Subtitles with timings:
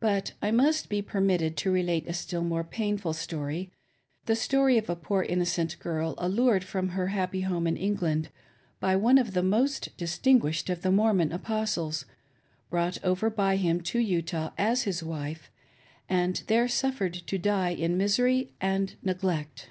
[0.00, 3.72] But I must be permitted to relate a still more painful story—
[4.26, 8.28] the story of a poor innocent girl allured from her happy home in England
[8.80, 12.04] by one of the most distinguished of the Mormon Apostles;
[12.68, 15.50] brought over by him to Utah as his wife,
[16.06, 19.70] and there suffered to die in misery and neglect.